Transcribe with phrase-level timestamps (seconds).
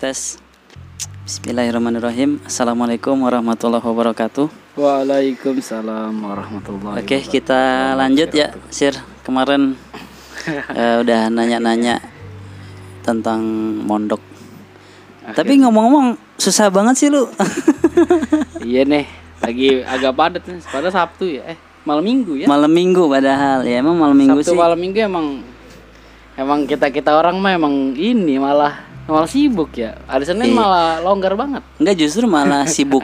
[0.00, 0.40] tes.
[1.28, 2.40] Bismillahirrahmanirrahim.
[2.48, 4.48] Assalamualaikum warahmatullahi wabarakatuh.
[4.80, 8.96] Waalaikumsalam warahmatullahi Oke, kita lanjut ya, Sir.
[9.20, 9.76] Kemarin
[10.72, 12.00] eh, udah nanya-nanya
[13.04, 13.44] tentang
[13.84, 14.24] mondok.
[15.36, 17.28] Tapi ngomong-ngomong susah banget sih lu.
[18.60, 19.04] Iya nih,
[19.44, 20.60] lagi agak padat nih.
[20.64, 22.46] Pada Sabtu ya, eh malam Minggu ya.
[22.48, 24.60] malam minggu padahal ya emang malam minggu Sabtu sih.
[24.60, 25.26] malam Minggu emang
[26.36, 29.98] emang kita kita orang mah emang ini malah malah sibuk ya.
[30.06, 30.56] Hari Senin Iya.
[30.56, 31.62] malah longgar banget.
[31.76, 33.02] Enggak justru malah sibuk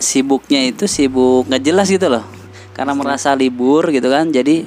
[0.00, 2.24] sibuknya itu sibuk nggak jelas gitu loh.
[2.72, 4.26] Karena merasa libur gitu kan.
[4.26, 4.64] Jadi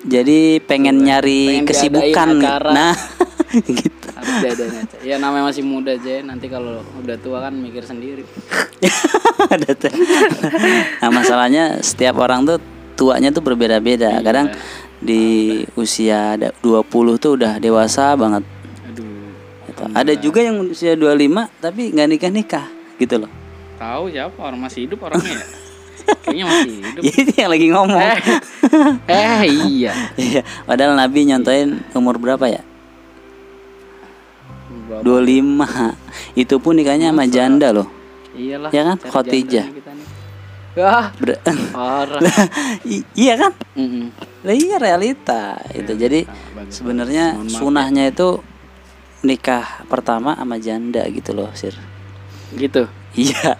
[0.00, 2.28] jadi pengen nyari Pengen kesibukan.
[2.40, 2.72] acara.
[2.72, 2.94] Nah,
[3.68, 4.08] gitu.
[4.16, 4.96] Harus diadain aja.
[5.04, 6.24] Ya namanya masih muda aja.
[6.24, 8.24] Nanti kalau udah tua kan mikir sendiri.
[11.00, 12.58] Nah, masalahnya setiap orang tuh
[12.94, 14.20] tuanya tuh berbeda-beda.
[14.20, 14.52] Kadang
[15.00, 15.22] di
[15.74, 16.84] usia ada 20
[17.16, 18.44] tuh udah dewasa banget.
[19.80, 19.96] Gitu.
[19.96, 23.30] Ada juga yang usia 25 tapi nggak nikah-nikah gitu loh.
[23.80, 25.46] Tahu siapa orang masih hidup orangnya ya?
[26.20, 27.02] Kayaknya masih hidup.
[27.02, 28.00] Ini yang lagi ngomong.
[28.00, 28.18] eh,
[29.08, 29.92] eh iya.
[30.20, 32.60] Iya, padahal Nabi nyontoin umur berapa ya?
[34.90, 35.00] Berapa?
[35.06, 36.36] 25.
[36.36, 37.88] Itu pun nikahnya sama janda loh.
[38.36, 38.70] Iyalah.
[38.70, 38.96] Ya kan?
[39.00, 39.66] Khotijah.
[40.70, 41.40] Wah, Ber-
[41.74, 42.20] parah.
[43.16, 43.52] Iya kan?
[43.74, 44.06] Mm-mm.
[44.46, 45.92] Lah iya realita itu.
[45.94, 46.30] Jadi
[46.70, 47.48] sebenarnya ya.
[47.50, 48.38] sunahnya itu
[49.22, 51.74] nikah pertama sama janda gitu loh, Sir.
[52.50, 52.88] Gitu.
[53.10, 53.58] Iya.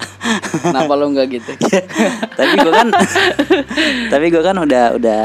[0.62, 1.50] Kenapa lo nggak gitu?
[2.38, 2.88] tapi gua kan
[4.12, 5.22] tapi gua kan udah udah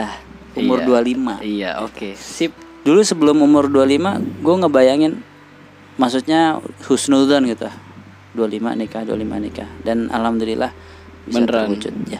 [0.55, 0.87] umur Iya.
[0.87, 1.45] 25.
[1.45, 2.09] Iya, oke.
[2.15, 2.51] Sip.
[2.81, 5.13] Dulu sebelum umur 25 gua ngebayangin
[5.95, 7.69] maksudnya husnudzon gitu.
[8.33, 10.75] 25 nikah, 25 nikah dan alhamdulillah
[11.23, 11.71] bisa Beneran.
[11.71, 12.19] terwujud ya.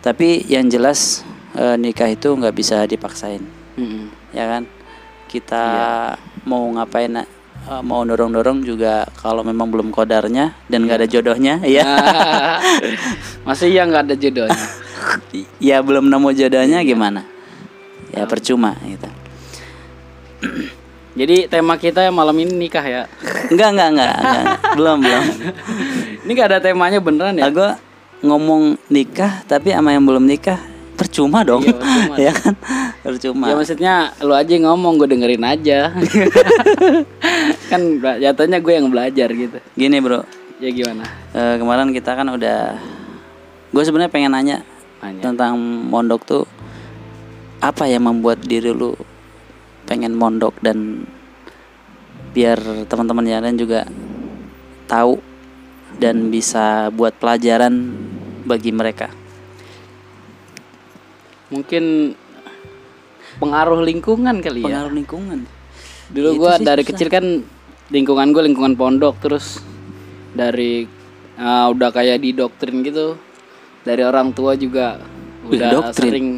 [0.00, 1.20] Tapi yang jelas
[1.52, 3.42] eh, nikah itu nggak bisa dipaksain.
[3.74, 4.10] Mm-mm.
[4.30, 4.62] ya kan
[5.26, 5.90] kita Iya.
[6.42, 7.26] mau ngapain
[7.62, 11.12] eh, mau dorong-dorong juga kalau memang belum kodarnya dan nggak ada Iya.
[11.12, 11.84] jodohnya ya
[13.46, 14.66] Masih ya nggak ada jodohnya.
[15.62, 16.88] ya belum nemu jodohnya Iya.
[16.88, 17.20] gimana
[18.10, 19.08] ya percuma gitu
[21.10, 23.02] Jadi tema kita yang malam ini nikah ya.
[23.50, 24.44] enggak enggak enggak, enggak.
[24.72, 25.24] belum belum
[26.22, 27.50] Ini nggak ada temanya beneran ya?
[27.50, 27.66] aku
[28.22, 30.60] ngomong nikah tapi sama yang belum nikah
[30.94, 32.14] percuma dong Iya, percuma.
[32.16, 32.54] ya kan
[33.00, 35.88] percuma Ya maksudnya lu aja yang ngomong gue dengerin aja.
[37.70, 37.80] kan
[38.18, 39.58] jatuhnya gue yang belajar gitu.
[39.72, 40.22] gini bro
[40.60, 41.08] Ya gimana?
[41.32, 42.76] eh, kemarin kita kan udah
[43.70, 44.58] gue sebenarnya pengen nanya
[45.00, 45.22] Nanya.
[45.24, 46.44] tentang mondok tuh
[47.58, 48.92] apa yang membuat diri lu
[49.84, 51.08] pengen mondok dan
[52.30, 53.88] biar teman-teman yang lain juga
[54.84, 55.18] tahu
[55.96, 57.90] dan bisa buat pelajaran
[58.44, 59.10] bagi mereka.
[61.50, 62.14] Mungkin
[63.40, 64.66] pengaruh lingkungan kali ya.
[64.68, 65.38] Pengaruh lingkungan.
[66.10, 66.90] Dulu sih dari susah.
[66.92, 67.24] kecil kan
[67.88, 69.58] lingkungan gue lingkungan pondok terus
[70.30, 70.84] dari
[71.34, 73.16] uh, udah kayak didoktrin gitu.
[73.80, 75.00] Dari orang tua juga
[75.42, 75.96] Wih, udah doktrin.
[75.96, 76.28] sering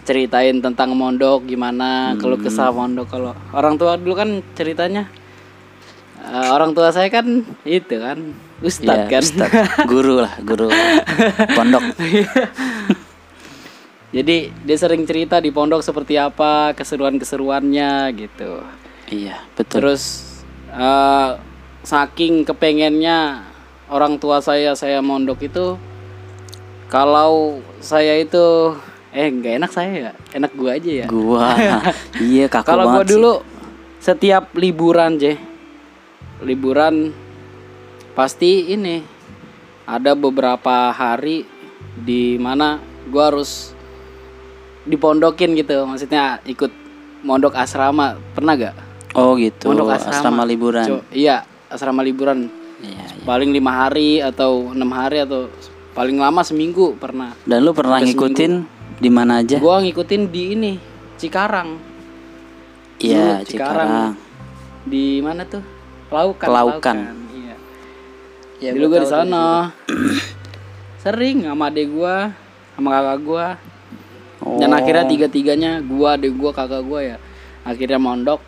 [0.00, 2.42] ceritain tentang mondok gimana kalau Hmm.
[2.42, 5.10] kesah mondok kalau orang tua dulu kan ceritanya
[6.20, 7.26] uh, orang tua saya kan
[7.62, 9.84] itu kan ustadz Iya, kan Ustadz.
[9.84, 10.68] guru lah, guru
[11.52, 11.84] pondok.
[14.10, 18.62] Jadi dia sering cerita di pondok seperti apa keseruan-keseruannya gitu
[19.10, 19.82] Iya, betul.
[19.82, 20.02] Terus
[20.70, 21.30] eh,
[21.82, 23.42] saking kepengennya
[23.90, 25.74] orang tua saya saya mondok itu
[26.86, 28.74] kalau saya itu
[29.10, 31.06] eh nggak enak saya ya enak gua aja ya.
[31.10, 31.46] Gua
[32.22, 33.10] iya kaku Kalau gua sih.
[33.18, 33.32] dulu
[33.98, 35.34] setiap liburan je
[36.46, 37.10] liburan
[38.14, 39.02] pasti ini
[39.90, 41.42] ada beberapa hari
[41.98, 42.78] di mana
[43.10, 43.74] gua harus
[44.90, 46.74] dipondokin gitu maksudnya ikut
[47.22, 48.74] mondok asrama pernah gak?
[49.14, 49.70] Oh gitu.
[49.70, 50.42] Mondok asrama, asrama.
[50.46, 50.86] liburan.
[50.86, 52.48] Co- iya, asrama liburan.
[52.80, 53.24] Iya, iya.
[53.26, 55.52] Paling lima hari atau enam hari atau
[55.92, 57.34] paling lama seminggu pernah.
[57.44, 58.52] Dan lu pernah Sampai ngikutin
[59.00, 59.58] di mana aja?
[59.60, 60.72] Gua ngikutin di ini
[61.20, 61.76] Cikarang.
[63.00, 64.16] Iya, dulu Cikarang.
[64.88, 65.62] Di mana tuh?
[66.08, 66.48] Laukan.
[66.48, 66.96] Kelaukan.
[67.36, 67.54] Iya.
[68.60, 69.44] Ya, Dulu gua di sana.
[71.00, 72.32] Sering sama adek gua,
[72.76, 73.46] sama kakak gua.
[74.40, 74.78] Dan Oh.
[74.80, 77.16] akhirnya tiga-tiganya gua, adek gua, kakak gua ya.
[77.62, 78.40] Akhirnya mondok.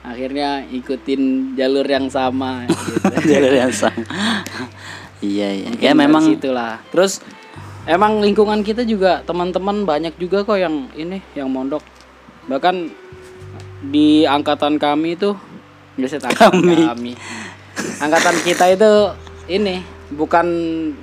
[0.00, 3.28] Akhirnya ikutin jalur yang sama gitu.
[3.28, 4.00] Jalur yang sama.
[5.20, 5.68] iya, iya.
[5.74, 6.78] Mungkin Ya memang situlah.
[6.94, 7.20] Terus
[7.84, 11.82] emang lingkungan kita juga teman-teman banyak juga kok yang ini yang mondok.
[12.48, 12.88] Bahkan
[13.90, 15.34] di angkatan kami itu
[15.98, 16.88] biasa Kami.
[16.88, 17.12] kami.
[18.00, 18.92] Angkatan kita itu
[19.50, 20.46] ini bukan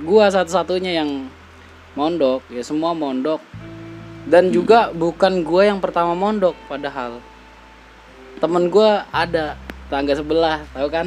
[0.02, 1.30] gua satu-satunya yang
[1.94, 3.38] mondok, ya semua mondok.
[4.26, 7.22] Dan juga bukan gua yang pertama mondok padahal.
[8.38, 9.54] Temen gua ada
[9.86, 11.06] tangga sebelah, tahu kan?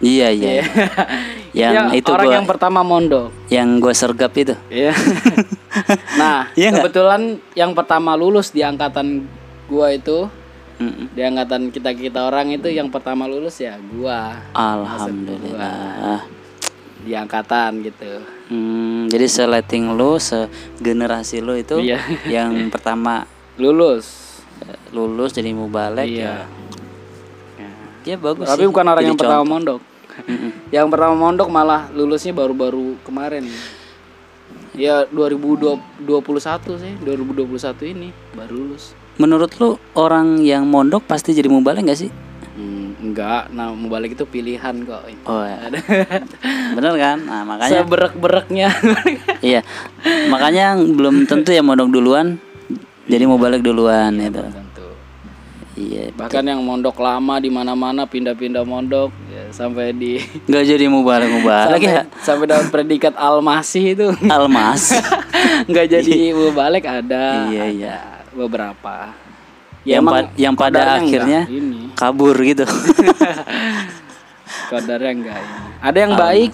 [0.00, 0.64] Iya iya.
[1.60, 3.28] yang Ya, itu orang gua yang pertama mondok.
[3.52, 4.56] yang gua sergap itu.
[4.72, 4.96] Iya.
[6.20, 9.28] nah, Iya kebetulan yang pertama lulus di angkatan
[9.68, 10.26] gua itu,
[10.80, 11.12] Mm-mm.
[11.12, 16.24] di angkatan kita-kita orang itu yang pertama lulus ya gua Alhamdulillah.
[17.00, 18.20] Di angkatan gitu.
[18.46, 21.98] Hmm, jadi seleting lu, segenerasi lu itu Iya.
[22.26, 23.24] yang pertama
[23.56, 24.28] Lulus.
[24.90, 26.44] lulus jadi mubalek Iya.
[27.56, 27.64] ya.
[28.02, 29.52] Ya bagus Tapi sih, bukan orang jadi yang pertama contoh.
[29.52, 29.80] mondok.
[30.76, 33.44] yang pertama mondok malah lulusnya baru-baru kemarin.
[34.72, 35.76] Ya 2021
[36.76, 38.96] sih, 2021 ini baru lulus.
[39.16, 42.10] Menurut lu orang yang mondok pasti jadi mubalek gak sih?
[42.56, 45.02] Hmm, enggak, nah mau balik itu pilihan kok.
[45.26, 45.72] Oh ya.
[46.76, 47.18] Bener kan?
[47.24, 48.68] Nah, makanya Seberek-bereknya.
[49.50, 49.60] iya.
[50.28, 52.38] Makanya belum tentu yang mondok duluan
[53.10, 54.38] jadi mubalek duluan itu.
[54.38, 54.86] Tentu.
[55.74, 56.12] Iya.
[56.14, 61.80] Bahkan yang mondok lama di mana-mana pindah-pindah mondok ya, sampai di Nggak jadi mubalek mubalek
[61.82, 62.02] sampai, ya.
[62.22, 64.06] sampai dapat predikat almasih itu.
[64.28, 64.94] Almas.
[65.66, 67.48] Enggak jadi balik ada.
[67.50, 67.96] Iya, ada iya.
[68.30, 69.29] Beberapa.
[69.84, 71.48] Yang, emang pa- yang pada akhirnya
[71.96, 72.64] kabur gitu.
[74.70, 75.58] Kodarnya enggak ini.
[75.82, 76.50] Ada yang baik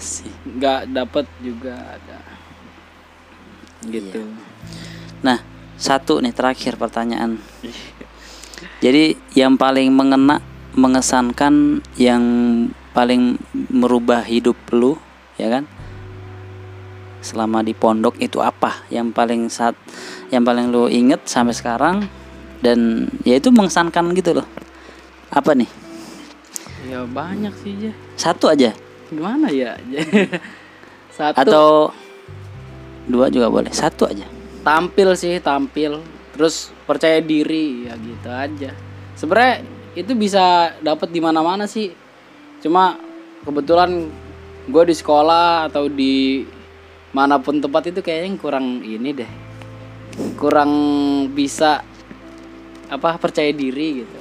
[0.47, 2.17] enggak dapat juga ada.
[3.87, 4.21] Gitu.
[5.21, 5.37] Nah,
[5.77, 7.37] satu nih terakhir pertanyaan.
[8.81, 10.41] Jadi yang paling mengena,
[10.73, 12.23] mengesankan, yang
[12.93, 13.37] paling
[13.69, 14.97] merubah hidup lu,
[15.37, 15.63] ya kan?
[17.21, 18.81] Selama di pondok itu apa?
[18.89, 19.77] Yang paling saat,
[20.33, 22.09] yang paling lu inget sampai sekarang
[22.63, 24.47] dan ya itu mengesankan gitu loh.
[25.33, 25.69] Apa nih?
[26.87, 27.93] Ya banyak sih ya.
[28.15, 28.71] Satu aja
[29.11, 29.75] Gimana ya?
[31.17, 31.69] Satu atau
[33.07, 33.71] dua juga boleh.
[33.71, 34.27] Satu aja.
[34.67, 36.03] tampil sih tampil
[36.37, 38.71] terus percaya diri ya gitu aja
[39.17, 39.65] sebenarnya
[39.97, 41.89] itu bisa dapat di mana-mana sih
[42.61, 43.01] cuma
[43.41, 44.05] kebetulan
[44.69, 46.45] gue di sekolah atau di
[47.09, 49.31] mana pun tempat itu kayaknya kurang ini deh
[50.37, 50.71] kurang
[51.33, 51.81] bisa
[52.87, 54.19] apa percaya diri gitu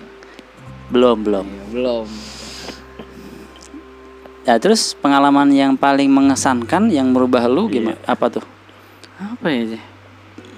[0.87, 1.47] Belum, belum.
[1.47, 2.07] Ya, belum
[4.47, 7.99] Ya terus pengalaman yang paling mengesankan yang merubah lu gimana?
[8.05, 8.47] Apa tuh?
[9.17, 9.81] apa ya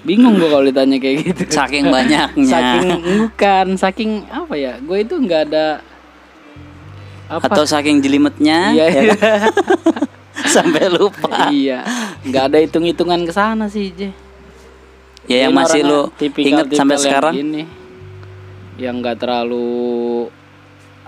[0.03, 2.43] bingung gue kalau ditanya kayak gitu Saking banyaknya.
[2.45, 2.87] saking
[3.23, 5.79] bukan saking apa ya gue itu nggak ada
[7.31, 8.85] apa Atau saking jelimetnya Iya.
[8.91, 9.39] ya kan?
[10.55, 11.47] sampai lupa.
[11.51, 11.83] iya
[12.23, 14.11] nggak ada hitung hitungan ke sana sih Je
[15.23, 17.33] Ya yang masih lu inget sampai sekarang.
[17.37, 17.63] gini,
[18.79, 20.27] yang nggak terlalu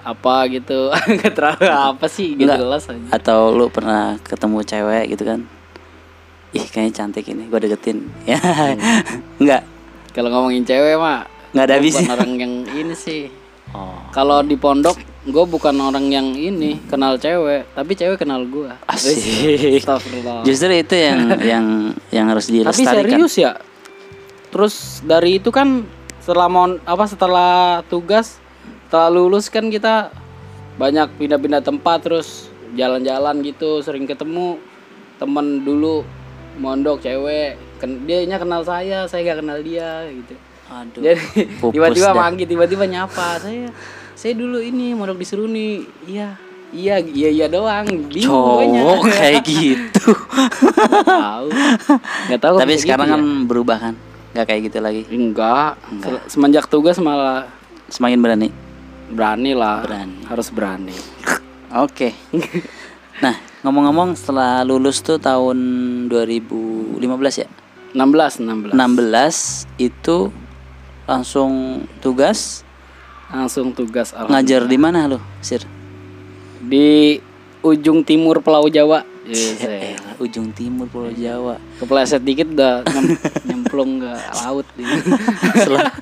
[0.02, 5.24] apa gitu nggak terlalu apa sih gitu jelas aja Atau lu pernah ketemu cewek gitu
[5.26, 5.40] kan?
[6.52, 8.12] Ih kayaknya cantik ini, gue deketin.
[8.28, 8.36] Ya,
[9.40, 9.62] nggak,
[10.12, 13.24] kalau ngomongin cewek mah nggak ada bukan orang yang ini sih
[13.72, 18.68] Oh, kalau di pondok gue bukan orang yang ini kenal cewek tapi cewek kenal gue
[18.84, 19.80] Asik.
[19.80, 20.44] Astagfirullah.
[20.44, 21.66] justru itu yang yang
[22.12, 23.16] yang harus Tapi dilestarikan.
[23.16, 23.56] serius ya.
[24.52, 25.88] Terus dari itu kan
[26.22, 28.38] setelah mon, apa setelah tugas
[28.88, 30.14] setelah lulus kan kita
[30.78, 32.48] banyak pindah-pindah tempat terus
[32.78, 34.62] jalan-jalan gitu sering ketemu
[35.20, 36.06] temen dulu
[36.62, 40.38] mondok cewek Ken, dia nya kenal saya saya gak kenal dia gitu
[40.72, 41.02] Aduh.
[41.04, 41.20] jadi
[41.60, 43.74] tiba-tiba manggil tiba-tiba nyapa saya
[44.16, 45.70] saya dulu ini mondok di Seruni
[46.06, 46.38] iya
[46.72, 47.84] iya iya iya doang.
[48.08, 50.08] Cowok kayak gitu.
[50.72, 51.48] Nggak tahu
[52.32, 53.44] nggak tahu Tapi kayak sekarang gitu kan ya.
[53.44, 53.96] berubah kan?
[54.32, 55.02] Nggak kayak gitu lagi.
[55.08, 55.76] Enggak.
[56.02, 57.48] Se- Semenjak tugas malah
[57.88, 58.50] Semakin berani.
[59.12, 59.84] berani lah.
[59.84, 60.24] Berani.
[60.26, 60.96] Harus berani.
[61.76, 62.16] Oke.
[63.24, 65.58] nah, ngomong-ngomong setelah lulus tuh tahun
[66.08, 67.48] 2015 ya?
[67.92, 68.72] 16 16.
[68.72, 70.32] 16 itu
[71.04, 72.64] langsung tugas
[73.28, 75.64] Langsung tugas ngajar di mana lo, Sir?
[76.62, 77.16] di
[77.60, 79.04] ujung timur Pulau Jawa.
[79.32, 81.56] Yes, Eh, ujung timur Pulau Jawa.
[81.80, 84.68] Kepleset dikit udah nyem- nyemplung ke laut
[85.56, 85.96] Setelah-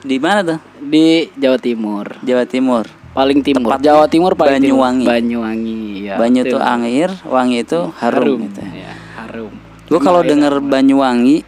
[0.00, 0.58] di mana tuh?
[0.78, 2.06] di Jawa Timur.
[2.20, 2.84] Jawa Timur.
[3.10, 3.70] Paling timur.
[3.72, 4.84] Tepatnya Jawa Timur paling timur.
[4.84, 5.06] Banyuwangi.
[5.06, 5.82] Banyuwangi.
[6.04, 8.60] Ya, Banyu tuh angin, wangi itu harum, gitu.
[8.60, 9.54] Ya, harum.
[9.86, 11.42] Gue kalau denger Banyuwangi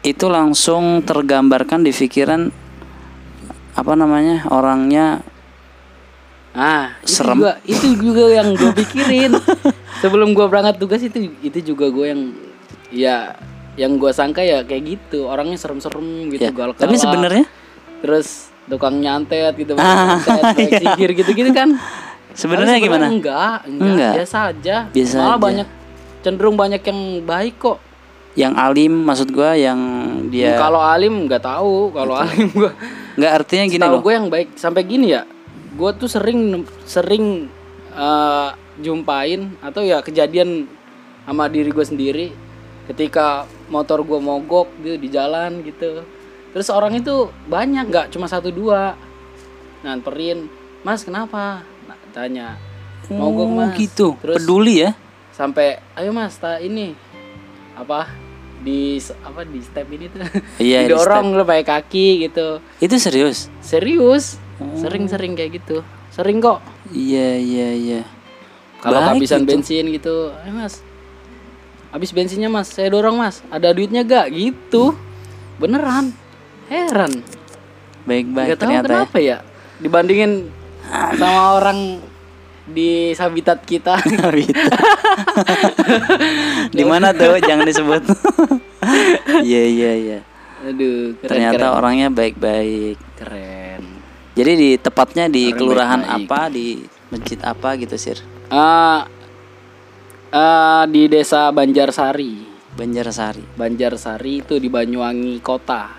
[0.00, 2.48] itu langsung tergambarkan di pikiran
[3.70, 5.20] apa namanya orangnya
[6.50, 7.36] Ah, itu Serem.
[7.36, 9.32] juga itu juga yang gue pikirin.
[10.02, 12.22] Sebelum gue berangkat tugas itu itu juga gue yang
[12.88, 13.38] ya
[13.74, 16.50] yang gue sangka ya kayak gitu orangnya serem-serem gitu ya.
[16.50, 17.46] galak Tapi sebenarnya
[18.00, 20.78] terus tukang nyantet gitu Ah, nyantet, iya.
[20.80, 21.78] sihir gitu-gitu kan
[22.32, 23.06] sebenarnya gimana?
[23.08, 24.12] enggak, enggak Enggak.
[24.16, 25.42] biasa aja Biasa malah aja.
[25.42, 25.68] banyak
[26.20, 27.78] cenderung banyak yang baik kok
[28.32, 29.78] Yang alim maksud gua yang
[30.28, 32.70] dia kalau alim nggak tahu kalau alim gue
[33.16, 34.00] nggak artinya gini loh.
[34.00, 35.22] gue yang baik sampai gini ya
[35.70, 36.40] gue tuh sering
[36.82, 37.46] sering
[37.90, 40.66] eh, jumpain atau ya kejadian
[41.22, 42.26] sama diri gue sendiri.
[42.86, 46.02] Ketika motor gue mogok gitu di jalan gitu.
[46.50, 48.98] Terus orang itu banyak nggak cuma satu dua.
[49.80, 50.50] Nganterin
[50.82, 51.62] mas kenapa?
[51.86, 52.58] Nah, tanya.
[53.06, 53.74] Mogok Oh, mas.
[53.74, 54.14] gitu.
[54.18, 54.94] terus Peduli ya.
[55.30, 56.92] sampai ayo mas ta ini
[57.72, 58.06] apa
[58.60, 60.20] di apa di step ini tuh.
[60.58, 62.58] Iya, di didorong lo pakai kaki gitu.
[62.78, 63.46] Itu serius.
[63.62, 64.36] serius.
[64.36, 64.49] Oh.
[64.76, 68.00] Sering-sering kayak gitu sering kok Iya, iya, iya.
[68.78, 69.50] kalau kehabisan gitu.
[69.50, 70.80] bensin gitu ayo mas
[71.90, 74.94] habis bensinnya mas saya dorong mas ada duitnya gak gitu
[75.56, 76.12] beneran
[76.66, 77.22] heran
[78.02, 78.90] Baik-baik nggak tahu ternyata ya.
[78.96, 79.38] kenapa ya
[79.76, 80.32] dibandingin
[81.12, 81.78] sama orang
[82.64, 84.70] di habitat kita Habitat.
[86.70, 87.34] Di mana tuh?
[87.38, 88.02] Jangan disebut.
[89.42, 90.18] Iya, iya, iya.
[90.62, 91.76] aduh keren Ternyata keren.
[91.76, 92.96] orangnya baik-baik.
[93.14, 93.59] keren
[94.30, 96.26] Jadi di tepatnya di Orang kelurahan baik-baik.
[96.26, 96.66] apa, di
[97.08, 98.18] masjid apa gitu, Sir?
[98.46, 99.06] Ah,
[100.30, 103.42] ah, di desa Banjarsari Banjarsari.
[103.52, 105.98] Banjarsari itu di Banyuwangi kota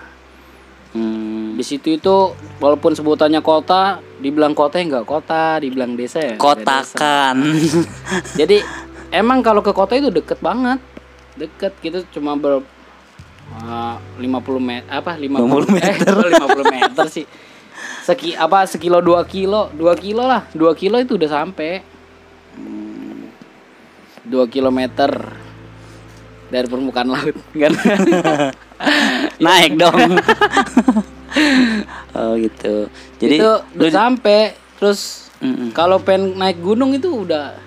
[0.91, 1.55] Hmm.
[1.55, 2.15] di situ itu
[2.59, 6.67] walaupun sebutannya kota dibilang kota ya nggak kota dibilang desa ya nggak desa.
[6.67, 7.37] Kotakan.
[8.43, 8.59] jadi
[9.09, 10.83] emang kalau ke kota itu deket banget
[11.33, 12.59] deket gitu cuma ber
[13.55, 14.27] ah, 50
[14.67, 15.31] meter apa 50,
[15.63, 16.11] 50 meter.
[16.11, 17.23] eh, 50 meter sih
[18.01, 21.85] seki apa sekilo dua kilo dua kilo lah dua kilo itu udah sampai
[24.25, 25.09] dua kilometer
[26.51, 27.73] dari permukaan laut kan
[29.41, 29.93] Naik dong.
[32.17, 32.89] oh gitu.
[33.21, 35.73] Jadi itu udah sampai terus Mm-mm.
[35.73, 37.57] kalau pengen naik gunung itu udah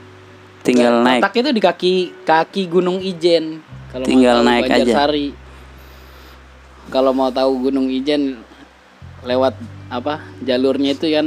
[0.62, 1.22] tinggal naik.
[1.22, 4.94] letaknya itu di kaki kaki Gunung Ijen kalau mau Tinggal tahu naik aja.
[6.90, 8.42] Kalau mau tahu Gunung Ijen
[9.26, 9.54] lewat
[9.86, 11.26] apa jalurnya itu kan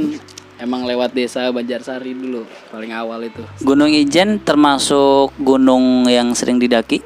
[0.58, 7.00] emang lewat desa Banjarsari dulu paling awal itu Gunung Ijen termasuk gunung yang sering didaki.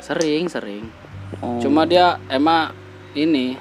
[0.00, 0.84] sering sering
[1.30, 1.62] Oh.
[1.62, 2.74] cuma dia emang
[3.14, 3.54] ini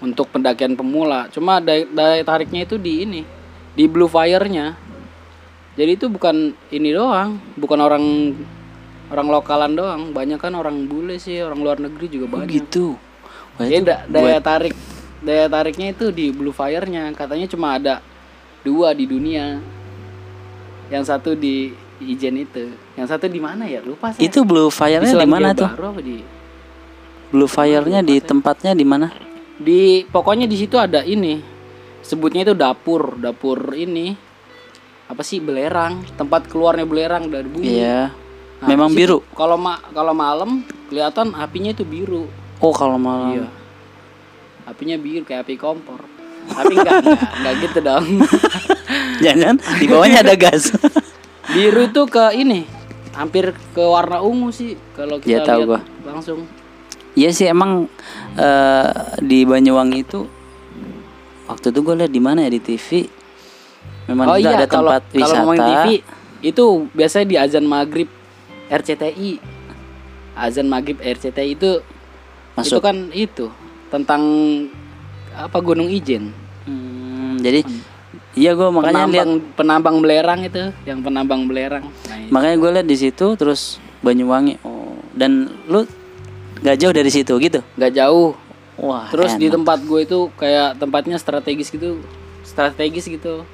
[0.00, 3.22] untuk pendakian pemula cuma daya, daya tariknya itu di ini
[3.72, 4.74] di Blue Fire-nya
[5.72, 8.04] jadi itu bukan ini doang bukan orang
[9.06, 12.86] orang lokalan doang banyak kan orang bule sih orang luar negeri juga Oh, banyak gitu.
[13.54, 14.74] Wah, Jadi itu da- daya tarik
[15.24, 17.12] daya tariknya itu di Blue Fire-nya.
[17.16, 18.00] Katanya cuma ada
[18.66, 19.62] dua di dunia.
[20.90, 21.70] Yang satu di
[22.02, 22.74] Ijen itu.
[22.98, 23.80] Yang satu di mana ya?
[23.80, 24.20] Lupa saya.
[24.20, 25.70] Itu blue fire-nya di mana tuh?
[26.04, 26.20] Di?
[27.32, 29.08] Blue fire-nya di tempatnya di mana?
[29.56, 31.40] di pokoknya di situ ada ini.
[32.04, 33.16] Sebutnya itu dapur.
[33.16, 34.12] Dapur ini
[35.08, 36.04] apa sih belerang.
[36.20, 37.66] Tempat keluarnya belerang dari bumi.
[37.80, 38.12] Iya.
[38.56, 39.20] Nah, Memang biru.
[39.36, 42.28] kalau ma kalau malam kelihatan apinya itu biru.
[42.60, 43.32] Oh, kalau malam.
[43.36, 43.48] iya
[44.66, 46.02] apinya biru kayak api kompor
[46.46, 48.04] tapi enggak enggak, enggak gitu dong
[49.16, 50.70] Jangan di bawahnya ada gas.
[51.54, 52.66] biru itu ke ini
[53.10, 55.80] hampir ke warna ungu sih kalau Iya, kita tahu lihat gua.
[56.04, 56.40] langsung
[57.14, 57.88] Iya sih emang
[58.36, 60.28] eh, di Banyuwangi itu
[61.46, 63.08] waktu itu gue lihat di mana ya di TV.
[64.06, 65.36] Memang oh itu iya ada kalau tempat kalau wisata.
[65.40, 65.86] ngomongin TV
[66.44, 68.10] itu biasanya di azan maghrib
[68.68, 69.30] RCTI
[70.36, 72.84] azan maghrib RCTI itu itu Masuk.
[72.84, 73.48] kan itu
[73.88, 74.22] tentang
[75.32, 76.32] apa Gunung Ijen
[76.66, 77.62] Hmm, jadi
[78.34, 82.28] iya gue makanya penambang penambang belerang itu yang penambang belerang nah, itu.
[82.28, 84.58] makanya gue lihat di situ terus Banyuwangi.
[84.60, 85.86] Oh, dan lu
[86.58, 87.62] gak jauh dari situ gitu.
[87.74, 88.34] nggak jauh
[88.76, 89.06] Wah.
[89.08, 89.56] terus di enak.
[89.56, 92.02] tempat gue itu kayak tempatnya strategis gitu
[92.42, 93.46] strategis gitu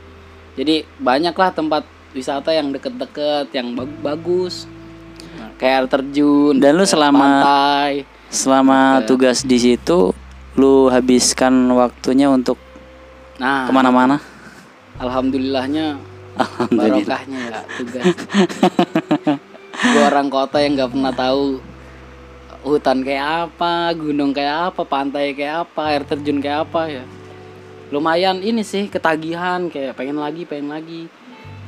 [0.55, 4.65] jadi banyak lah tempat wisata yang deket-deket yang bag- bagus
[5.57, 7.93] kayak air terjun Dan lu selama- pantai
[8.29, 10.11] selama tugas di situ
[10.53, 12.61] lu habiskan waktunya untuk
[13.41, 13.65] nah.
[13.65, 14.21] ke mana-mana.
[15.01, 15.97] alhamdulillahnya
[16.33, 17.21] Alhamdulillah.
[17.21, 18.05] barokahnya ya tugas.
[19.73, 21.61] Gue orang kota yang nggak pernah tahu
[22.63, 27.05] hutan kayak apa gunung kayak apa pantai kayak apa air terjun kayak apa ya.
[27.93, 31.09] Lumayan ini sih ketagihan kayak pengen lagi pengen lagi.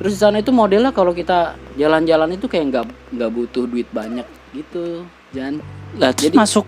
[0.01, 4.25] Terus di sana itu modelnya kalau kita jalan-jalan itu kayak nggak nggak butuh duit banyak
[4.53, 5.61] gitu Jan.
[5.99, 6.65] Lah, terus Jadi- masuk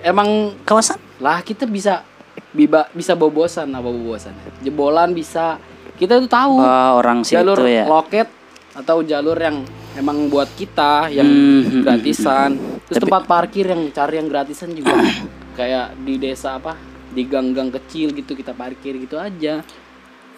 [0.00, 0.98] emang kawasan?
[1.18, 2.06] lah kita bisa
[2.50, 5.58] biba, bisa bobosan apa bobosan jebolan bisa.
[5.94, 7.82] Kita tuh tahu Wah, orang situ jalur ya.
[7.82, 8.30] loket
[8.70, 9.66] atau jalur yang
[9.98, 12.54] emang buat kita yang Hmm, gratisan.
[12.86, 14.94] terus Tapi- tempat parkir yang cari yang gratisan juga.
[15.58, 16.78] Kayak di desa apa?
[17.10, 19.58] Di gang-gang kecil gitu kita parkir gitu aja.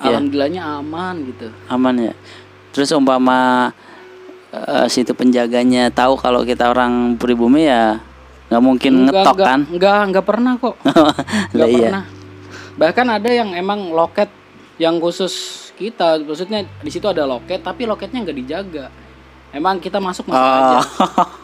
[0.01, 0.17] Iya.
[0.17, 1.53] alhamdulillahnya aman gitu.
[1.69, 2.17] Aman ya.
[2.73, 3.69] Terus umpama
[4.49, 8.01] eh, situ penjaganya tahu kalau kita orang pribumi ya
[8.51, 9.61] nggak mungkin ngetok enggak, kan?
[9.65, 11.15] enggak enggak pernah kok Lah
[11.55, 11.79] Nggak iya.
[11.81, 12.05] pernah.
[12.73, 14.31] Bahkan ada yang emang loket
[14.77, 15.33] yang khusus
[15.73, 18.87] kita maksudnya di situ ada loket tapi loketnya nggak dijaga
[19.51, 20.85] emang kita masuk masuk aja Oh,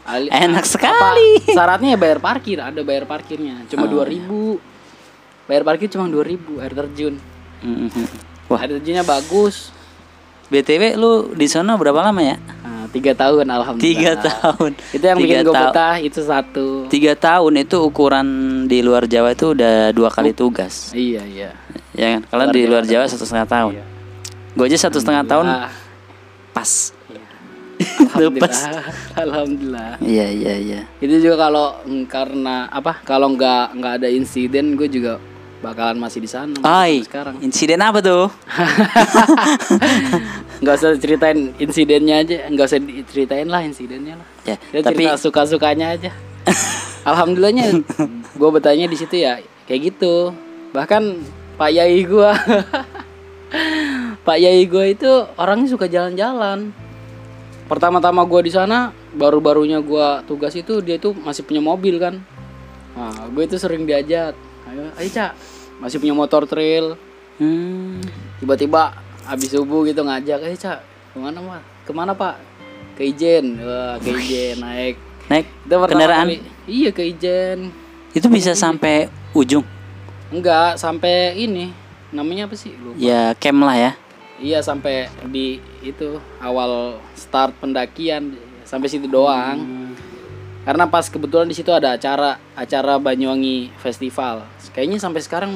[0.12, 1.28] Ali- enak apa, sekali.
[1.46, 3.90] syaratnya ya bayar parkir ada bayar parkirnya cuma Oh.
[3.90, 4.58] dua ribu
[5.44, 7.16] bayar parkir cuma dua ribu air terjun
[7.56, 7.88] Mhm.
[8.46, 9.72] Wah, air terjunnya bagus
[10.46, 12.36] BTW lu di sana berapa lama ya?
[12.96, 14.70] Tiga tahun alhamdulillah Tiga tahun.
[14.90, 15.70] itu yang bikin Tiga gue tahun.
[15.70, 18.26] betah itu satu Tiga tahun itu ukuran
[18.64, 21.50] di luar Jawa itu udah dua kali tugas, iya iya
[21.92, 22.20] ya kan?
[22.26, 23.72] Kalau di luar Jawa satu setengah tahun.
[23.74, 23.82] Iya.
[24.52, 25.70] Gue aja satu setengah tahun Ah,
[26.50, 26.90] pas.
[28.08, 28.82] alhamdulillah
[29.22, 30.80] alhamdulillah Iya iya iya.
[30.96, 31.66] itu juga kalau
[32.06, 35.18] karena apa kalau nggak nggak ada insiden gue juga
[35.56, 38.26] bakalan masih di sana sampai sekarang insiden apa tuh?
[40.56, 44.28] nggak usah ceritain insidennya aja nggak usah diceritain lah insidennya lah.
[44.48, 46.10] Ya, Kita tapi cerita suka sukanya aja.
[47.08, 47.84] Alhamdulillahnya
[48.36, 50.32] gue bertanya di situ ya kayak gitu.
[50.72, 51.02] Bahkan
[51.56, 52.30] pak yai gue
[54.26, 56.72] pak yai gue itu orangnya suka jalan-jalan.
[57.66, 62.22] Pertama-tama gue di sana baru-barunya gue tugas itu dia itu masih punya mobil kan.
[62.96, 64.32] Nah gue itu sering diajak.
[64.70, 65.32] Ayo ayo cak.
[65.82, 66.96] Masih punya motor trail.
[67.36, 68.00] Hmm,
[68.40, 70.78] tiba-tiba habis subuh gitu ngajak eh cak
[71.12, 72.34] ke mana pak ke mana pak?
[72.96, 73.60] Ke Ijen.
[73.60, 74.96] Wah ke Ijen naik.
[75.28, 76.26] Naik Itu kendaraan?
[76.26, 77.70] kali- iya ke Ijen.
[78.10, 79.62] Itu bisa sampai ujung.
[80.26, 81.70] enggak sampai ini.
[82.08, 82.72] Namanya apa sih?
[82.74, 82.96] Lupa.
[82.96, 83.92] Ya camp lah ya.
[84.36, 89.92] iya sampai di itu awal start pendakian sampai situ doang.
[90.60, 94.42] Karena pas kebetulan di situ ada acara acara Banyuwangi Festival.
[94.72, 95.52] Kayaknya sampai sekarang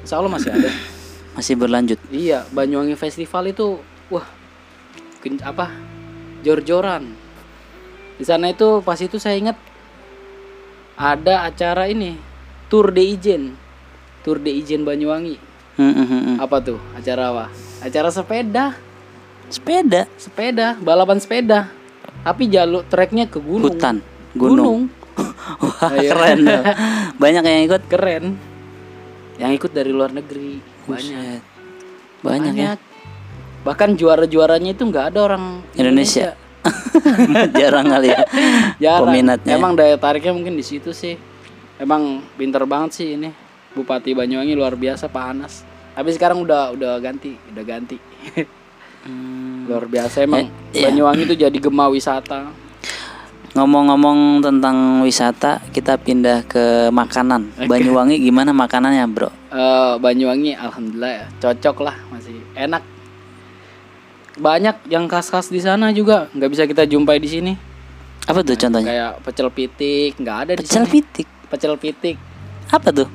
[0.00, 0.70] Insya Allah masih ada
[1.32, 1.96] Masih berlanjut.
[2.12, 3.80] Iya, Banyuwangi Festival itu
[4.12, 4.26] wah
[5.46, 5.72] apa?
[6.44, 7.14] Jor-joran.
[8.18, 9.56] Di sana itu pas itu saya ingat
[10.98, 12.20] ada acara ini,
[12.68, 13.56] Tour de Ijen.
[14.22, 15.40] Tour de Ijen Banyuwangi.
[15.80, 16.36] Hmm, hmm, hmm.
[16.36, 16.78] Apa tuh?
[16.92, 17.46] Acara apa?
[17.80, 18.76] Acara sepeda.
[19.52, 21.68] Sepeda, Sepeda, balapan sepeda.
[22.24, 23.68] Tapi jalur treknya ke gunung.
[23.68, 23.96] hutan,
[24.32, 24.88] gunung.
[25.60, 26.08] Wah, Ayo.
[26.08, 26.38] keren.
[26.48, 26.62] tuh.
[27.20, 27.82] Banyak yang ikut.
[27.88, 28.51] Keren.
[29.40, 30.60] Yang ikut dari luar negeri.
[30.84, 30.88] Banyak.
[30.88, 31.42] Buset.
[32.22, 32.74] Banyak, ya.
[33.62, 36.34] Bahkan juara-juaranya itu nggak ada orang Indonesia.
[37.58, 38.22] Jarang kali ya.
[38.82, 39.10] Jarang.
[39.10, 39.54] Peminatnya.
[39.54, 41.18] Emang daya tariknya mungkin di situ sih.
[41.78, 43.30] Emang pinter banget sih ini.
[43.72, 45.64] Bupati Banyuwangi luar biasa Pak Anas.
[45.92, 47.98] Tapi sekarang udah udah ganti, udah ganti.
[49.02, 49.66] Hmm.
[49.66, 50.86] luar biasa emang Eh.
[50.86, 52.54] Banyuwangi itu jadi gema wisata.
[53.52, 57.52] Ngomong-ngomong tentang wisata, kita pindah ke makanan.
[57.62, 59.28] Banyuwangi gimana makanannya, Bro?
[59.52, 62.80] Eh, Banyuwangi alhamdulillah ya, cocok lah masih enak.
[64.32, 67.52] Banyak yang khas-khas di sana juga nggak bisa kita jumpai di sini.
[68.24, 68.88] Apa tuh contohnya?
[68.88, 70.92] Kayak pecel pitik nggak ada di Pecel sini.
[70.94, 71.28] pitik.
[71.52, 72.16] Pecel pitik
[72.70, 73.08] Apa tuh?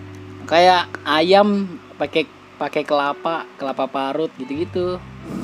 [0.45, 1.65] kayak ayam
[1.97, 2.23] pakai
[2.55, 4.95] pakai kelapa kelapa parut gitu-gitu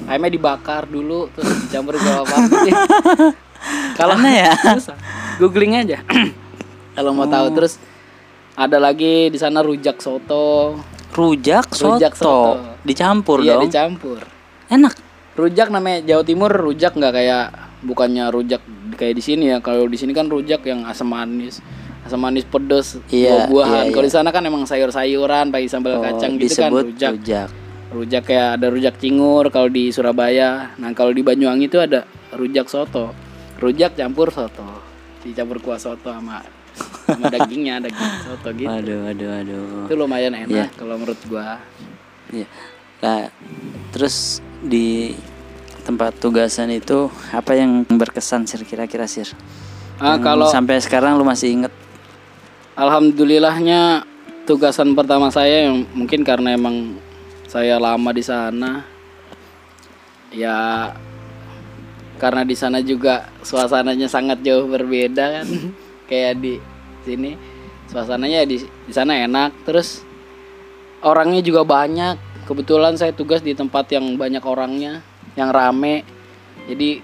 [0.07, 2.71] ayamnya dibakar dulu terus dicampur kelapa parut
[3.93, 4.51] kalau ya?
[4.77, 4.97] susah.
[5.37, 6.01] googling aja
[6.95, 7.79] kalau mau tahu terus
[8.53, 10.77] ada lagi di sana rujak soto
[11.13, 11.93] Rujak soto.
[11.93, 12.57] Rujak soto.
[12.81, 13.69] Dicampur iya dong.
[13.69, 14.17] dicampur
[14.67, 14.97] Enak.
[15.33, 17.45] rujak namanya Jawa Timur rujak nggak kayak
[17.81, 18.61] bukannya rujak
[18.93, 21.61] kayak di sini ya kalau di sini kan rujak yang asam manis
[22.01, 24.09] asam manis pedes Iya, buah-buahan iya, kalau iya.
[24.09, 27.49] di sana kan emang sayur-sayuran pakai sambal Oh, kacang gitu kan rujak rujak.
[27.89, 32.65] rujak kayak ada rujak cingur kalau di Surabaya nah kalau di Banyuwangi itu ada rujak
[32.65, 33.13] soto
[33.63, 34.67] rujak campur soto
[35.23, 36.43] dicampur kuah soto sama
[37.07, 39.63] sama dagingnya daging soto gitu Waduh, waduh, waduh.
[39.87, 40.65] itu lumayan enak Iya.
[40.75, 41.63] kalau menurut gua
[42.27, 42.47] Iya.
[42.99, 43.29] Nah,
[43.89, 45.13] terus di
[45.83, 49.27] tempat tugasan itu apa yang berkesan sir kira-kira sir?
[49.97, 51.73] ah Yang kalau sampai sekarang lu masih inget?
[52.73, 54.01] alhamdulillahnya
[54.43, 56.97] tugasan pertama saya yang mungkin karena emang
[57.45, 58.81] saya lama di sana
[60.33, 60.89] ya
[62.23, 65.47] karena di sana juga suasananya sangat jauh berbeda kan.
[66.09, 66.55] Kayak di
[67.03, 67.35] sini
[67.91, 69.67] suasananya di di sana enak.
[69.67, 70.07] Terus
[71.03, 72.47] orangnya juga banyak.
[72.47, 75.03] Kebetulan saya tugas di tempat yang banyak orangnya
[75.35, 76.07] yang rame.
[76.71, 77.03] Jadi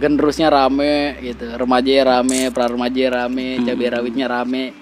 [0.00, 1.44] generusnya rame gitu.
[1.60, 4.72] Remaja rame pra remaja rame cabai rawitnya rame.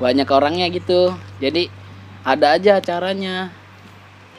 [0.00, 1.12] Banyak orangnya gitu.
[1.44, 1.68] Jadi
[2.24, 3.52] ada aja acaranya.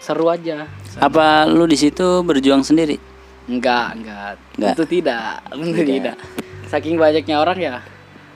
[0.01, 0.65] Seru aja.
[0.97, 3.08] Apa lu di situ berjuang sendiri?
[3.49, 4.33] Enggak enggak.
[4.55, 4.75] Enggak.
[4.77, 5.41] tentu tidak.
[5.49, 6.15] Tentu tidak.
[6.69, 7.75] Saking banyaknya orang ya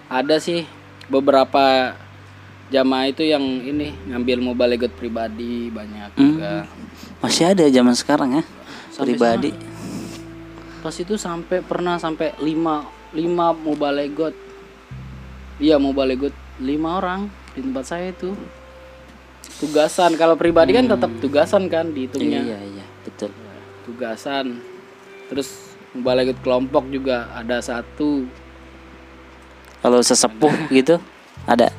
[0.10, 0.65] ada sih
[1.06, 1.93] beberapa
[2.73, 6.65] jamaah itu yang ini ngambil mobile legend pribadi banyak juga.
[7.21, 8.43] Masih ada zaman sekarang ya?
[8.89, 9.52] Sampai pribadi.
[10.84, 14.36] pas itu sampai pernah sampai 5 5 mobile legend.
[15.62, 16.36] Iya mobile legend.
[16.60, 18.36] 5 orang di tempat saya itu.
[19.62, 20.17] Tugasan.
[20.19, 23.32] Kalau pribadi kan tetap tugasan kan dihitungnya Iya iya betul.
[23.84, 24.63] tugasan
[25.34, 28.30] terus balik ikut kelompok juga ada satu.
[29.82, 31.02] Kalau sesepuh gitu
[31.50, 31.74] ada.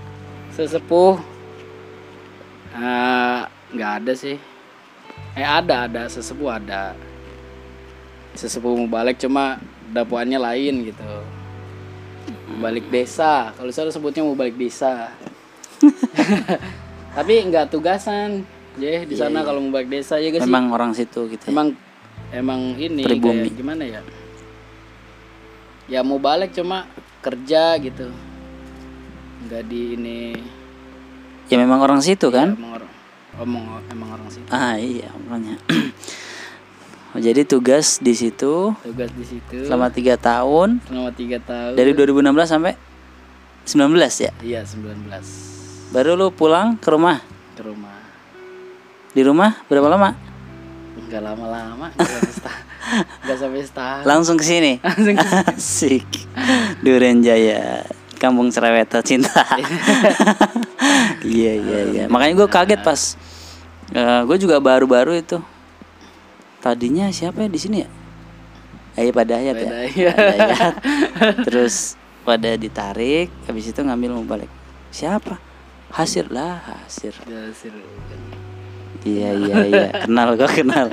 [0.54, 1.16] sesepuh?
[2.74, 3.40] Eh,
[3.74, 4.36] nggak ada sih.
[5.38, 6.02] Eh ada ada.
[6.10, 6.98] Sesepuh ada.
[8.34, 9.62] Sesepuh mau balik cuma
[9.94, 11.02] dapuannya lain gitu.
[12.58, 13.54] Balik desa.
[13.54, 15.14] Kalau saya sebutnya mau balik desa.
[17.16, 18.42] Tapi nggak tugasan
[18.74, 21.46] Jeh di sana kalau mau balik desa ya guys Memang orang situ gitu.
[21.46, 21.50] Ya.
[21.54, 21.78] emang
[22.34, 23.46] emang ini Pribumi.
[23.46, 24.02] kayak gimana ya
[25.86, 26.88] ya mau balik cuma
[27.20, 28.10] kerja gitu
[29.44, 30.20] nggak di ini
[31.44, 32.56] Ya memang orang situ kan.
[32.56, 32.90] emang orang
[33.36, 35.60] omong emang orang situ Ah iya makanya.
[37.12, 41.92] Oh, Jadi tugas di situ tugas di situ selama tiga tahun selama tiga tahun dari
[41.92, 42.72] 2016 sampai
[43.64, 43.76] 19
[44.18, 44.32] ya.
[44.40, 47.20] iya 19 Baru lu pulang ke rumah.
[47.52, 47.92] ke rumah
[49.12, 50.16] Di rumah berapa lama?
[51.14, 51.94] Nggak lama-lama
[53.22, 54.82] nggak sampai setahun Langsung ke sini.
[54.82, 56.10] Langsung ke Asik.
[56.82, 57.86] Duren Jaya,
[58.18, 59.30] Kampung Cereweta Cinta.
[61.24, 62.04] Iya iya iya.
[62.12, 63.16] Makanya gue kaget pas
[64.28, 65.40] gue juga baru-baru itu.
[66.60, 67.88] Tadinya siapa ya di sini ya?
[69.00, 70.12] Ayo pada Hayat ya.
[70.12, 70.56] Pada.
[71.48, 71.96] Terus
[72.28, 74.52] pada ditarik, habis itu ngambil mau balik.
[74.92, 75.40] Siapa?
[75.88, 77.16] Hasir lah, Hasir.
[77.24, 78.43] Dasar.
[79.02, 80.86] Iya iya iya, kenal gue kenal.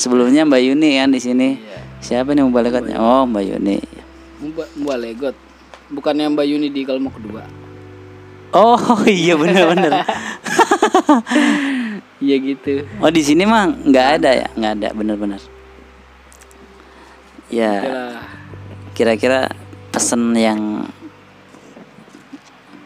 [0.00, 1.48] Sebelumnya Mbak Yuni kan di sini.
[1.60, 1.78] Iya.
[2.00, 2.96] Siapa nih balik?
[2.96, 3.76] Oh Mbak Yuni.
[4.42, 5.36] Mbak Mbak Legot
[5.92, 7.44] bukannya Mbak Yuni di Kalmo kedua
[8.52, 10.04] Oh iya benar-benar.
[12.24, 15.40] iya gitu Oh di sini mah nggak ada ya, nggak ada benar-benar.
[17.48, 18.16] Ya Itulah.
[18.92, 19.40] kira-kira
[19.92, 20.84] pesan yang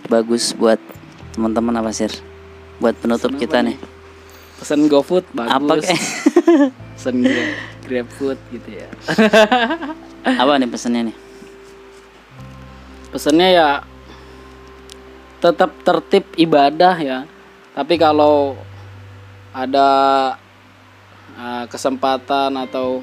[0.06, 0.78] bagus buat
[1.34, 2.10] teman-teman apa sih?
[2.78, 3.74] Buat penutup kita nih.
[4.56, 5.52] Pesen GoFood bagus.
[5.52, 6.00] Apa kek?
[6.96, 7.50] pesen Grab,
[7.86, 8.88] GrabFood gitu ya.
[10.42, 11.16] Apa nih pesannya nih?
[13.16, 13.68] pesennya ya
[15.40, 17.18] tetap tertib ibadah ya.
[17.72, 18.60] Tapi kalau
[19.56, 19.88] ada
[21.36, 23.00] uh, kesempatan atau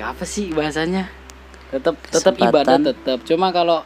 [0.00, 1.12] apa sih bahasanya?
[1.68, 3.20] Tetap tetap ibadah tetap.
[3.28, 3.84] Cuma kalau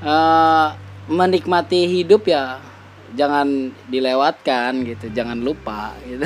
[0.00, 0.68] uh,
[1.04, 2.64] menikmati hidup ya
[3.12, 6.24] jangan dilewatkan gitu jangan lupa gitu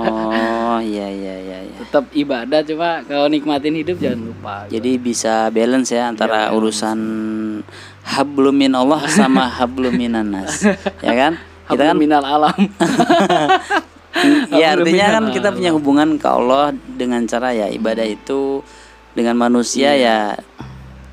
[0.00, 1.58] Oh iya iya iya.
[1.68, 1.76] iya.
[1.84, 4.80] tetap ibadah cuma kalau nikmatin hidup jangan lupa gitu.
[4.80, 6.98] Jadi bisa balance ya antara urusan
[8.02, 10.64] hablumin Allah sama habluminan nas.
[11.04, 11.32] ya kan?
[11.68, 12.52] Kita kan minal alam
[14.60, 18.60] ya artinya kan kita punya hubungan ke Allah dengan cara ya ibadah itu
[19.16, 20.36] dengan manusia ya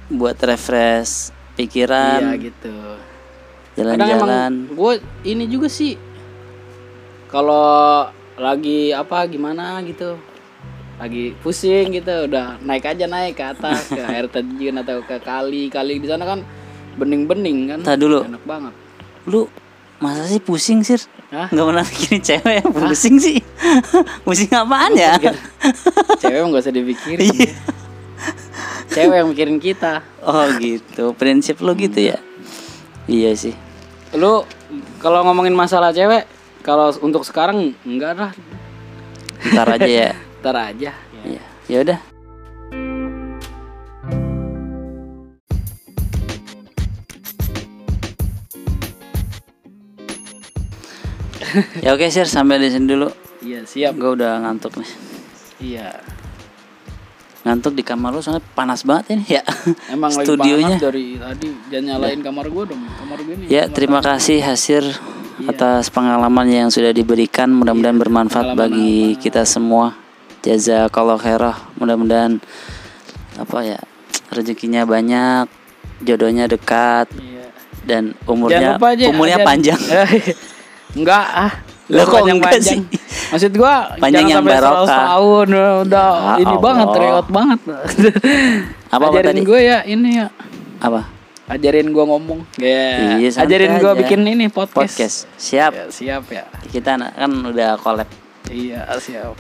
[0.10, 2.99] buat refresh iya pikiran, gitu kadang emang
[3.74, 4.52] jalan-jalan.
[4.70, 5.94] gue ini juga sih
[7.28, 10.18] kalau lagi apa gimana gitu
[10.96, 15.68] lagi pusing gitu udah naik aja naik ke atas ke air terjun atau ke kali
[15.68, 16.44] kali di sana kan
[16.96, 18.20] bening-bening kan Tar dulu.
[18.22, 18.74] enak banget
[19.24, 19.48] Lu
[20.00, 21.00] masa sih pusing sih?
[21.30, 21.48] Hah?
[21.48, 23.38] Nggak pernah mikirin cewek yang pusing sih.
[24.26, 25.16] pusing apaan ya?
[26.18, 27.54] cewek emang gak usah dipikirin Iya.
[28.90, 31.14] cewek yang mikirin kita oh gitu.
[31.14, 32.18] Prinsip lu gitu ya?
[33.10, 33.56] Iya sih.
[34.12, 34.42] lu
[34.98, 36.26] kalau ngomongin masalah cewek
[36.62, 38.32] kalau untuk sekarang enggak lah
[39.46, 40.10] Ntar aja ya.
[40.42, 40.92] ntar aja
[41.22, 41.44] Iya.
[41.70, 42.00] Ya udah.
[51.82, 53.10] ya oke sir sampai di sini dulu.
[53.42, 54.90] iya siap Gue udah ngantuk nih.
[55.62, 55.90] iya
[57.40, 59.44] Ngantuk di kamar lu soalnya panas banget ini ya.
[59.88, 60.76] Emang Studionya.
[60.76, 64.38] lagi panas dari tadi jangan nyalain kamar gue dong kamar gue nih Ya terima kasih
[64.40, 64.84] Hasir
[65.42, 67.48] atas pengalaman yang sudah diberikan.
[67.50, 69.96] Mudah-mudahan bermanfaat bagi kita semua.
[70.40, 71.56] Jazakallah khairah.
[71.76, 72.44] Mudah-mudahan
[73.36, 73.80] apa ya
[74.30, 75.48] rezekinya banyak,
[76.02, 77.48] jodohnya dekat Iya.
[77.82, 79.82] dan umurnya aja umurnya ajarin- panjang.
[80.98, 81.52] enggak ah
[81.88, 82.99] Lah, kok enggak panjang sih?
[83.30, 84.86] Maksud gua Panjang yang barokah.
[84.86, 85.48] 100 tahun
[85.84, 87.02] udah Ya ini banget Allah.
[87.02, 87.60] reot banget
[88.94, 89.42] Apa ajarin tadi?
[89.44, 90.28] gue ya ini ya
[90.80, 91.02] Apa?
[91.48, 94.00] ajarin gua ngomong ya Iya, santai ajarin gua aja.
[94.00, 95.18] bikin ini podcast, Podcast.
[95.36, 95.72] Siap.
[95.72, 98.10] Ya, siap ya Kita kan udah collab.
[98.48, 99.34] iya siap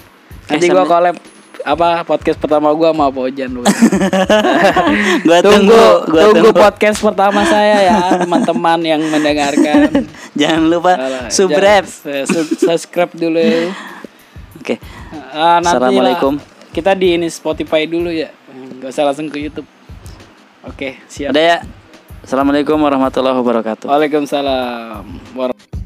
[0.45, 1.15] nanti gua sampai- collab
[1.61, 3.61] apa podcast pertama gua sama Pojan lu
[5.25, 6.51] gua tunggu tunggu, gua tunggu tunggu.
[6.53, 11.85] podcast pertama saya ya teman-teman yang mendengarkan Jangan lupa Alah, subscribe.
[11.85, 13.39] jangan- su- subscribe dulu
[14.55, 14.75] Oke.
[15.29, 16.33] Ah, nanti Assalamualaikum.
[16.35, 16.71] lah.
[16.71, 19.67] kita di ini Spotify dulu ya nggak usah langsung ke YouTube
[20.61, 21.57] oke siap Udah ya.
[22.19, 23.87] Assalamualaikum warahmatullahi wabarakatuh.
[23.87, 25.78] Waalaikumsalam warahmatullahi